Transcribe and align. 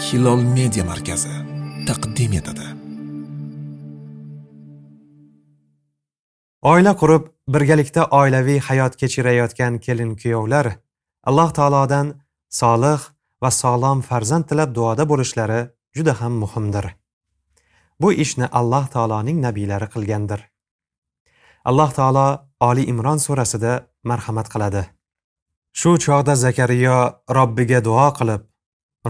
hilol 0.00 0.40
media 0.56 0.84
markazi 0.84 1.32
taqdim 1.88 2.32
etadi. 2.40 2.66
Oila 6.70 6.92
qurib 7.00 7.28
birgalikda 7.54 8.06
oilaviy 8.20 8.60
hayot 8.68 8.96
kechirayotgan 9.00 9.78
kelin 9.84 10.16
kuyovlar 10.20 10.66
alloh 11.28 11.50
taolodan 11.58 12.14
solih 12.60 13.00
va 13.42 13.50
sog'lom 13.62 14.00
farzand 14.08 14.48
tilab 14.50 14.74
duoda 14.78 15.04
bo'lishlari 15.12 15.60
juda 15.96 16.14
ham 16.20 16.32
muhimdir. 16.42 16.86
Bu 18.00 18.12
ishni 18.24 18.46
alloh 18.60 18.84
taoloning 18.94 19.38
nabiylari 19.46 19.88
qilgandir. 19.94 20.40
Alloh 21.70 21.90
taolo 21.98 22.28
oli 22.68 22.82
imron 22.92 23.18
surasida 23.26 23.72
marhamat 24.10 24.48
qiladi. 24.52 24.82
Shu 25.78 25.90
chog'da 26.04 26.34
zakariyo 26.44 26.98
robbiga 27.36 27.78
duo 27.88 28.08
qilib 28.18 28.42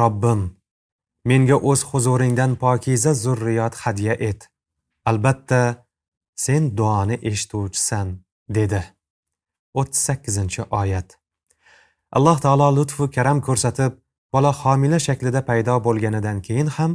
robbim 0.00 0.57
menga 1.28 1.56
o'z 1.70 1.80
huzuringdan 1.90 2.52
pokiza 2.62 3.12
zurriyot 3.24 3.74
hadya 3.82 4.14
et. 4.28 4.40
Albatta 5.10 5.62
sen 6.44 6.62
duoni 6.76 7.16
eshituvchisan 7.30 8.08
dedi. 8.56 8.80
38 9.74 10.64
oyat. 10.70 11.18
Alloh 12.16 12.38
taolo 12.44 12.68
lutfu 12.76 13.10
karam 13.16 13.38
ko'rsatib 13.46 13.92
bola 14.32 14.52
homila 14.60 14.98
shaklida 15.06 15.40
paydo 15.48 15.74
bo'lganidan 15.86 16.38
keyin 16.46 16.70
ham 16.76 16.92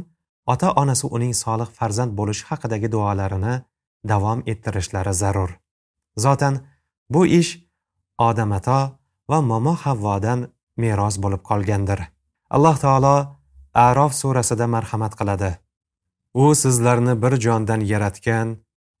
ota 0.52 0.68
onasi 0.82 1.06
uning 1.16 1.34
solih 1.42 1.68
farzand 1.78 2.12
bo'lishi 2.18 2.44
haqidagi 2.50 2.88
duolarini 2.94 3.54
davom 4.10 4.40
ettirishlari 4.52 5.14
zarur. 5.22 5.50
Zotan 6.24 6.54
bu 7.12 7.26
ish 7.40 7.52
odam 8.28 8.52
ato 8.58 8.80
va 9.30 9.38
momo 9.50 9.74
havvodan 9.84 10.40
meros 10.82 11.16
bo'lib 11.22 11.42
qolgandir. 11.50 12.00
Alloh 12.56 12.76
taolo 12.84 13.16
arof 13.74 14.14
surasida 14.14 14.66
marhamat 14.66 15.14
qiladi. 15.20 15.50
U 16.34 16.54
sizlarni 16.54 17.14
bir 17.22 17.34
jondan 17.44 17.80
yaratgan 17.92 18.56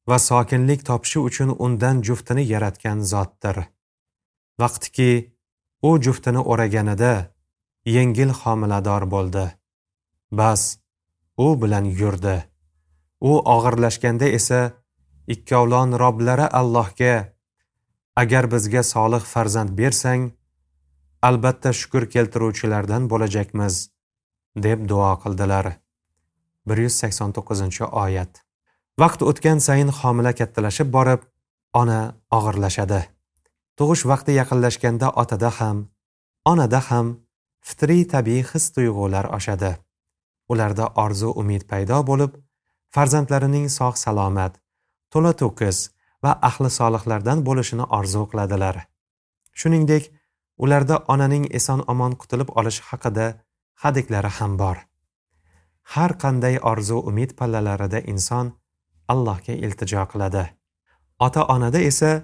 va 0.08 0.18
sokinlik 0.18 0.84
topishi 0.86 1.18
uchun 1.18 1.56
undan 1.58 2.02
juftini 2.02 2.44
yaratgan 2.54 3.00
zotdir. 3.12 3.56
Vaqtiki 4.60 5.10
u 5.82 5.90
juftini 6.04 6.40
o'raganida 6.52 7.12
yengil 7.96 8.30
homilador 8.40 9.10
bo'ldi. 9.14 9.46
Bas 10.32 10.78
u 11.36 11.62
bilan 11.62 11.84
yurdi. 11.84 12.36
U 13.20 13.32
og'irlashganda 13.54 14.26
esa 14.38 14.60
ikkovlon 15.26 15.98
roblari 16.02 16.46
allohga 16.60 17.14
agar 18.16 18.50
bizga 18.52 18.82
solih 18.82 19.24
farzand 19.32 19.70
bersang 19.78 20.30
albatta 21.22 21.72
shukur 21.72 22.04
keltiruvchilardan 22.14 23.08
bo'lajakmiz. 23.10 23.93
Deb 24.56 24.88
duo 24.88 25.16
qildilar. 25.22 25.78
189 26.66 27.80
oyat. 27.92 28.42
Vaqt 29.00 29.22
o'tgan 29.22 29.58
sayin 29.60 29.88
homila 29.88 30.32
kattalashib 30.32 30.88
borib 30.96 31.20
ona 31.80 32.00
og'irlashadi. 32.30 33.00
Tug'ish 33.78 34.04
vaqti 34.10 34.32
yaqinlashganda 34.40 35.08
otada 35.22 35.50
ham 35.58 35.78
onada 36.44 36.80
ham 36.88 37.06
fitriy 37.66 38.04
tabiiy 38.12 38.44
his 38.50 38.70
tuyg'ular 38.74 39.26
oshadi. 39.36 39.72
Ularda 40.52 40.86
orzu 41.04 41.30
umid 41.42 41.62
paydo 41.70 41.98
bo'lib 42.10 42.32
farzandlarining 42.94 43.66
sog' 43.78 43.98
salomat 44.04 44.60
to'la 45.12 45.32
to'kis 45.40 45.78
va 46.24 46.32
ahli 46.48 46.70
solihlardan 46.78 47.38
bo'lishini 47.48 47.84
orzu 47.98 48.22
qiladilar. 48.30 48.76
Shuningdek 49.60 50.04
ularda 50.64 50.96
onaning 51.14 51.44
eson 51.58 51.80
omon 51.92 52.12
qutulib 52.20 52.48
olishi 52.58 52.82
haqida 52.90 53.26
hadiklari 53.82 54.30
ham 54.38 54.58
bor. 54.58 54.76
Har 55.94 56.12
qanday 56.22 56.58
orzu 56.62 56.98
umid 57.10 57.36
pallalarida 57.38 58.00
inson 58.12 58.52
allohga 59.08 59.54
iltijo 59.66 60.06
qiladi. 60.12 60.44
Ota 61.26 61.42
onada 61.54 61.80
esa 61.90 62.22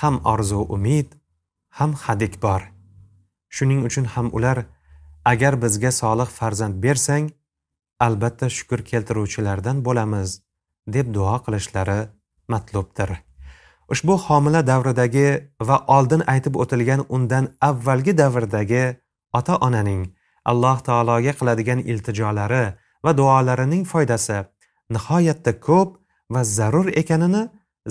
ham 0.00 0.20
orzu 0.24 0.60
umid 0.76 1.14
ham 1.78 1.92
hadik 2.04 2.40
bor. 2.40 2.62
Shuning 3.54 3.84
uchun 3.88 4.04
ham 4.14 4.30
ular 4.36 4.66
agar 5.24 5.54
bizga 5.62 5.90
solih 5.92 6.28
farzand 6.38 6.82
bersang 6.84 7.30
albatta 8.00 8.48
shukur 8.56 8.80
keltiruvchilardan 8.90 9.82
bo'lamiz 9.86 10.40
deb 10.94 11.06
duo 11.14 11.36
qilishlari 11.44 12.00
matlubdir. 12.48 13.10
Ushbu 13.92 14.14
homila 14.26 14.60
davridagi 14.70 15.28
va 15.68 15.76
oldin 15.96 16.22
aytib 16.32 16.54
o'tilgan 16.62 17.06
undan 17.08 17.44
avvalgi 17.68 18.12
davrdagi 18.20 18.84
ota 19.38 19.54
onaning 19.66 20.02
alloh 20.44 20.78
taologa 20.88 21.32
qiladigan 21.38 21.80
iltijolari 21.92 22.64
va 23.04 23.16
duolarining 23.20 23.84
foydasi 23.92 24.38
nihoyatda 24.94 25.52
ko'p 25.66 25.90
va 26.34 26.44
zarur 26.44 26.88
ekanini 27.02 27.42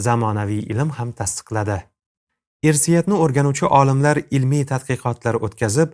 zamonaviy 0.05 0.63
ilm 0.71 0.89
ham 0.97 1.11
tasdiqladi. 1.19 1.79
Irsiyatni 2.69 3.15
o'rganuvchi 3.23 3.65
olimlar 3.79 4.17
ilmiy 4.37 4.63
tadqiqotlar 4.71 5.35
o'tkazib 5.45 5.89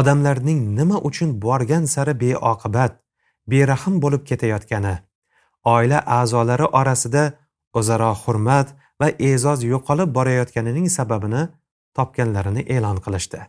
odamlarning 0.00 0.60
nima 0.78 0.98
uchun 1.08 1.30
borgan 1.44 1.84
sari 1.94 2.14
beoqibat 2.22 2.98
berahm 3.52 3.94
bo'lib 4.02 4.26
ketayotgani 4.30 4.94
oila 5.64 5.98
a'zolari 6.18 6.66
orasida 6.80 7.24
o'zaro 7.78 8.12
hurmat 8.22 8.68
va 9.00 9.08
e'zoz 9.30 9.64
yo'qolib 9.72 10.14
borayotganining 10.18 10.88
sababini 10.98 11.42
topganlarini 11.96 12.62
e'lon 12.74 12.98
qilishdi. 13.04 13.40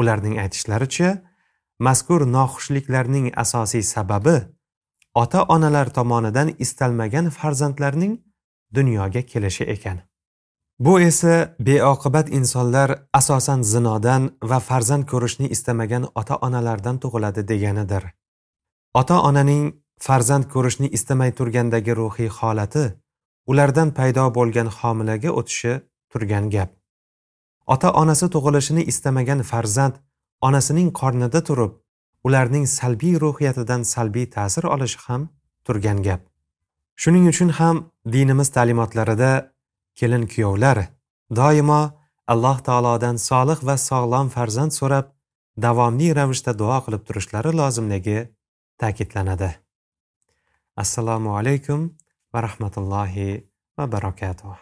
Ularning 0.00 0.38
aytishlaricha 0.44 1.10
mazkur 1.78 2.26
noxushliklarning 2.26 3.32
asosiy 3.36 3.82
sababi 3.82 4.36
ota 5.14 5.42
onalar 5.42 5.88
tomonidan 5.94 6.54
istalmagan 6.58 7.30
farzandlarning 7.30 8.18
dunyoga 8.74 9.22
kelishi 9.22 9.64
ekan. 9.64 10.00
Bu 10.78 11.00
esa 11.00 11.54
beoqibat 11.60 12.28
insonlar 12.28 12.90
asosan 13.12 13.62
zinodan 13.62 14.30
va 14.42 14.58
farzand 14.60 15.04
ko'rishni 15.06 15.48
istamagan 15.54 16.04
ota 16.14 16.36
onalardan 16.36 16.98
tug'iladi 16.98 17.48
deganidir. 17.48 18.04
Ota 18.94 19.20
onaning 19.28 19.72
farzand 20.00 20.44
ko'rishni 20.54 20.88
istamay 20.88 21.30
turgandagi 21.38 21.94
ruhiy 22.00 22.28
holati 22.28 22.84
ulardan 23.46 23.90
paydo 23.98 24.24
bo'lgan 24.34 24.68
homilaga 24.78 25.30
o'tishi 25.40 25.72
turgan 26.10 26.50
gap. 26.50 26.70
Ota 27.66 27.92
onasi 28.02 28.26
tug'ilishini 28.34 28.82
istamagan 28.92 29.42
farzand 29.42 29.94
onasining 30.40 30.90
qornida 31.00 31.40
turib 31.48 31.72
ularning 32.24 32.66
salbiy 32.66 33.14
ruhiyatidan 33.24 33.82
salbiy 33.82 34.26
ta'sir 34.36 34.64
olishi 34.74 34.98
ham 35.06 35.28
turgan 35.64 36.02
gap. 36.02 36.20
Shuning 36.96 37.28
uchun 37.32 37.50
ham 37.58 37.76
dinimiz 38.12 38.48
ta'limotlarida 38.56 39.32
kelin 39.98 40.24
kuyovlar 40.32 40.78
doimo 41.38 41.82
alloh 42.26 42.58
taolodan 42.68 43.16
solih 43.28 43.58
va 43.68 43.76
sog'lom 43.88 44.28
farzand 44.36 44.72
so'rab 44.78 45.06
davomli 45.64 46.08
ravishda 46.18 46.52
duo 46.60 46.78
qilib 46.84 47.02
turishlari 47.08 47.52
lozimligi 47.60 48.18
ta'kidlanadi. 48.80 49.50
Assalomu 50.82 51.30
alaykum 51.38 51.80
va 52.32 52.38
rahmatullohi 52.46 53.28
va 53.78 53.84
barakatuh. 53.94 54.56